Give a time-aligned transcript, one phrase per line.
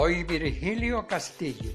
[0.00, 1.72] Soy Virgilio Castillo.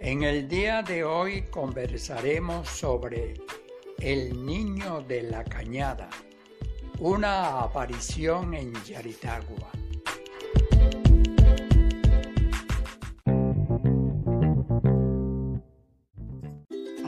[0.00, 3.34] En el día de hoy conversaremos sobre
[3.98, 6.08] El Niño de la Cañada,
[7.00, 9.70] una aparición en Yaritagua.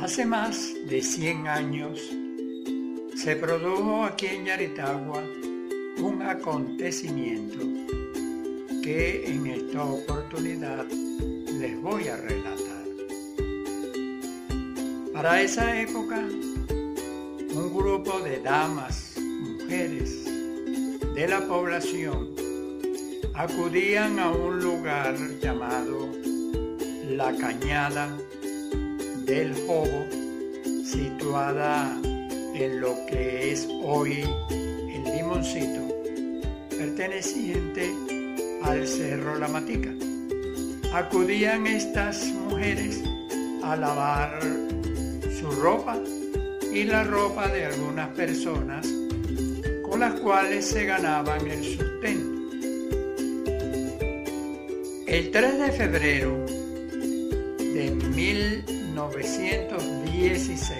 [0.02, 1.98] Hace más de 100 años
[3.16, 5.24] se produjo aquí en Yaritagua
[5.96, 8.03] un acontecimiento
[8.84, 12.84] que en esta oportunidad les voy a relatar.
[15.10, 20.26] Para esa época, un grupo de damas, mujeres
[21.14, 22.34] de la población
[23.32, 26.10] acudían a un lugar llamado
[27.08, 28.14] La Cañada
[29.24, 30.04] del Jobo,
[30.84, 31.98] situada
[32.54, 35.88] en lo que es hoy el Limoncito,
[36.76, 38.13] perteneciente
[38.64, 39.90] al Cerro La Matica.
[40.92, 43.02] Acudían estas mujeres
[43.62, 44.38] a lavar
[45.38, 45.98] su ropa
[46.72, 48.86] y la ropa de algunas personas
[49.82, 52.40] con las cuales se ganaban el sustento.
[55.06, 56.46] El 3 de febrero
[57.58, 60.70] de 1916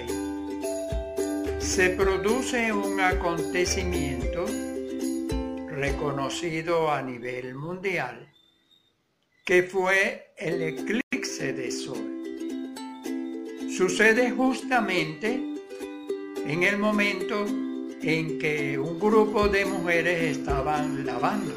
[1.58, 4.46] se produce un acontecimiento
[5.84, 8.16] reconocido a nivel mundial,
[9.44, 12.04] que fue el eclipse de sol.
[13.76, 15.28] Sucede justamente
[16.46, 17.44] en el momento
[18.00, 21.54] en que un grupo de mujeres estaban lavando.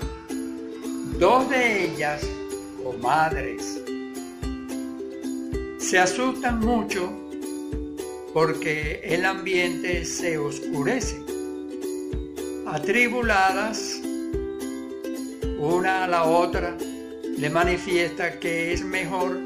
[1.18, 2.22] Dos de ellas,
[2.84, 3.82] o madres,
[5.78, 7.02] se asustan mucho
[8.34, 11.18] porque el ambiente se oscurece.
[12.66, 14.02] Atribuladas,
[15.58, 16.76] una a la otra
[17.38, 19.40] le manifiesta que es mejor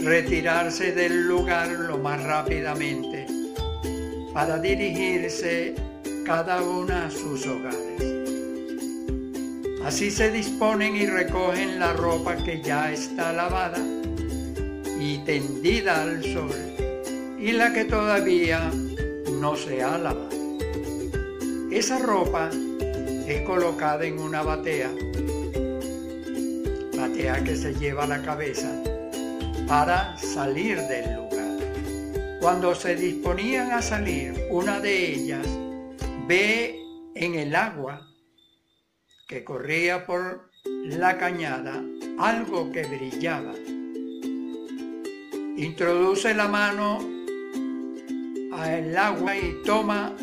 [0.00, 3.26] retirarse del lugar lo más rápidamente
[4.32, 5.74] para dirigirse
[6.24, 8.02] cada una a sus hogares.
[9.84, 13.78] Así se disponen y recogen la ropa que ya está lavada
[15.00, 16.50] y tendida al sol
[17.38, 18.70] y la que todavía
[19.40, 20.28] no se ha lavado.
[21.70, 22.50] Esa ropa
[23.28, 24.90] es colocada en una batea,
[26.96, 28.82] batea que se lleva la cabeza
[29.66, 32.38] para salir del lugar.
[32.40, 35.46] Cuando se disponían a salir, una de ellas
[36.26, 36.80] ve
[37.14, 38.08] en el agua
[39.26, 40.50] que corría por
[40.84, 41.82] la cañada
[42.18, 43.52] algo que brillaba.
[45.58, 46.98] Introduce la mano
[48.52, 50.16] al agua y toma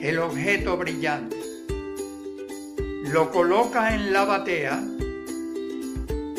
[0.00, 1.36] el objeto brillante,
[3.04, 4.80] lo coloca en la batea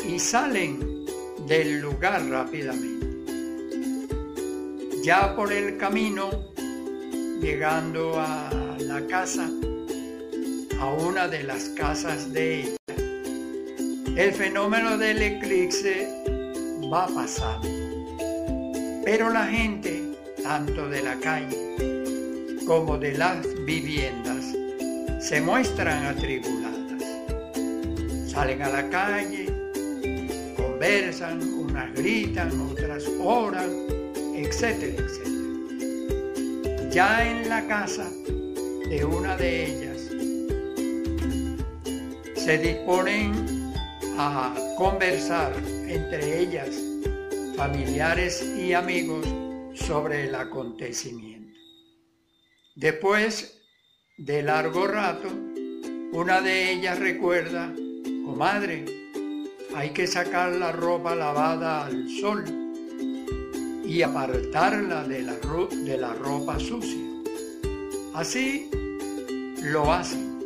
[0.08, 1.04] y salen
[1.46, 3.06] del lugar rápidamente.
[5.02, 6.30] Ya por el camino,
[7.40, 9.50] llegando a la casa,
[10.80, 12.76] a una de las casas de ella,
[14.16, 16.08] el fenómeno del eclipse
[16.92, 17.68] va pasando.
[19.04, 20.02] Pero la gente,
[20.42, 21.70] tanto de la calle
[22.70, 24.54] como de las viviendas
[25.18, 27.02] se muestran atribuladas.
[28.30, 29.46] Salen a la calle,
[30.56, 33.70] conversan, unas gritan, otras oran,
[34.36, 36.90] etcétera, etcétera.
[36.92, 38.08] Ya en la casa
[38.88, 40.02] de una de ellas
[42.36, 43.32] se disponen
[44.16, 45.52] a conversar
[45.88, 46.70] entre ellas,
[47.56, 49.26] familiares y amigos,
[49.74, 51.49] sobre el acontecimiento.
[52.80, 53.60] Después
[54.16, 55.28] de largo rato,
[56.12, 57.74] una de ellas recuerda,
[58.24, 58.86] comadre,
[59.74, 62.42] hay que sacar la ropa lavada al sol
[63.84, 67.04] y apartarla de la, de la ropa sucia.
[68.14, 68.70] Así
[69.62, 70.40] lo hacen.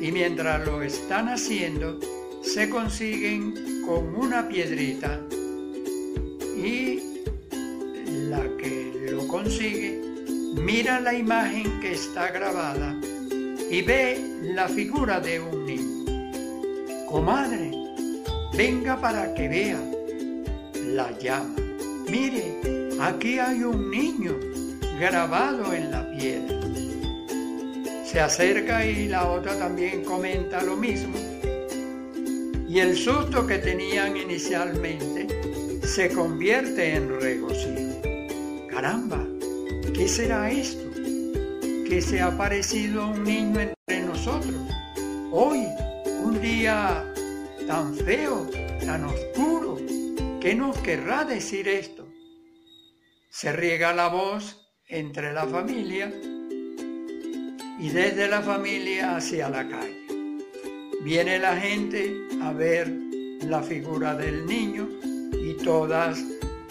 [0.00, 1.98] Y mientras lo están haciendo,
[2.44, 5.20] se consiguen con una piedrita
[6.56, 7.00] y
[8.30, 10.11] la que lo consigue
[10.52, 12.94] mira la imagen que está grabada
[13.70, 17.06] y ve la figura de un niño.
[17.08, 17.70] Comadre,
[18.56, 19.80] venga para que vea.
[20.94, 21.56] La llama.
[22.10, 24.34] Mire, aquí hay un niño
[24.98, 26.60] grabado en la piedra.
[28.04, 31.14] Se acerca y la otra también comenta lo mismo.
[32.68, 35.26] Y el susto que tenían inicialmente
[35.82, 38.00] se convierte en regocijo.
[38.70, 39.26] Caramba,
[40.02, 40.90] ¿Qué será esto?
[41.88, 44.56] Que se ha aparecido un niño entre nosotros.
[45.30, 45.64] Hoy,
[46.24, 47.06] un día
[47.68, 48.50] tan feo,
[48.84, 49.78] tan oscuro.
[50.40, 52.04] ¿Qué nos querrá decir esto?
[53.30, 56.12] Se riega la voz entre la familia
[57.78, 60.04] y desde la familia hacia la calle.
[61.04, 62.92] Viene la gente a ver
[63.42, 64.88] la figura del niño
[65.32, 66.18] y todas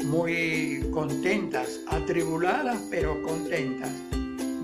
[0.05, 3.91] muy contentas, atribuladas pero contentas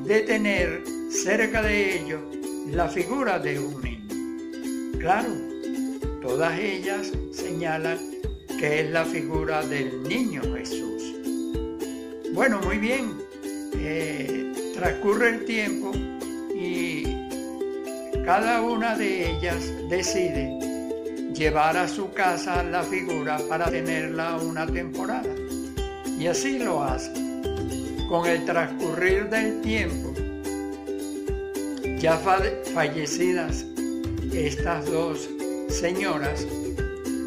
[0.06, 2.22] de tener cerca de ellos
[2.72, 5.00] la figura de un niño.
[5.00, 5.30] Claro,
[6.22, 7.98] todas ellas señalan
[8.60, 11.04] que es la figura del niño Jesús.
[12.34, 13.14] Bueno, muy bien,
[13.76, 15.92] eh, transcurre el tiempo
[16.56, 17.04] y
[18.26, 20.77] cada una de ellas decide
[21.38, 25.30] llevar a su casa la figura para tenerla una temporada.
[26.20, 27.12] Y así lo hace.
[28.10, 30.14] Con el transcurrir del tiempo,
[32.00, 32.18] ya
[32.74, 33.66] fallecidas
[34.34, 35.30] estas dos
[35.70, 36.48] señoras,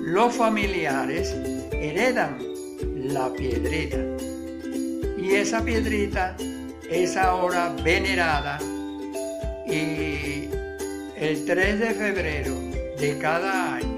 [0.02, 1.34] los familiares
[1.70, 2.38] heredan
[2.96, 3.98] la piedrita.
[5.18, 6.36] Y esa piedrita
[6.90, 8.58] es ahora venerada
[9.66, 10.48] y
[11.16, 12.54] el 3 de febrero
[12.98, 13.89] de cada año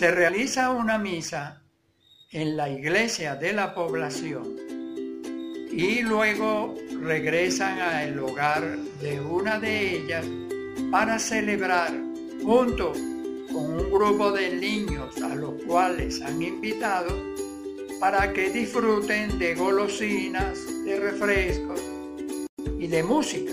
[0.00, 1.60] se realiza una misa
[2.30, 4.56] en la iglesia de la población
[5.70, 10.24] y luego regresan al hogar de una de ellas
[10.90, 11.92] para celebrar
[12.42, 12.94] junto
[13.52, 17.14] con un grupo de niños a los cuales han invitado
[18.00, 21.82] para que disfruten de golosinas, de refrescos
[22.78, 23.52] y de música.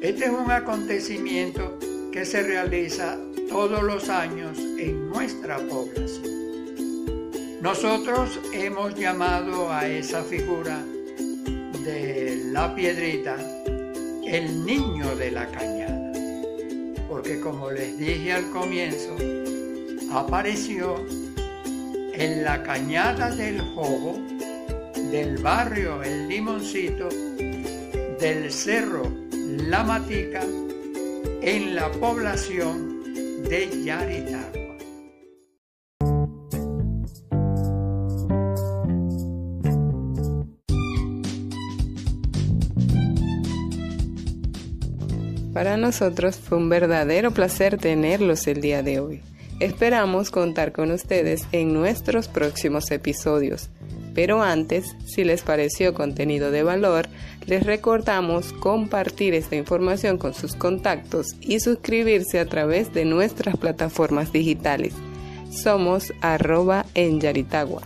[0.00, 1.78] Este es un acontecimiento
[2.12, 3.18] que se realiza
[3.50, 4.56] todos los años
[5.20, 6.24] nuestra población.
[7.60, 10.82] Nosotros hemos llamado a esa figura
[11.84, 13.36] de la piedrita
[14.26, 16.12] el niño de la cañada,
[17.06, 19.14] porque como les dije al comienzo,
[20.10, 21.04] apareció
[22.14, 24.18] en la cañada del Jobo,
[25.12, 27.10] del barrio El Limoncito,
[28.18, 29.02] del cerro
[29.68, 30.40] la Matica
[31.42, 33.02] en la población
[33.42, 34.59] de Yaritagua.
[45.52, 49.20] Para nosotros fue un verdadero placer tenerlos el día de hoy.
[49.58, 53.68] Esperamos contar con ustedes en nuestros próximos episodios.
[54.14, 57.08] Pero antes, si les pareció contenido de valor,
[57.46, 64.32] les recordamos compartir esta información con sus contactos y suscribirse a través de nuestras plataformas
[64.32, 64.94] digitales.
[65.50, 67.82] Somos arroba en Yaritagua.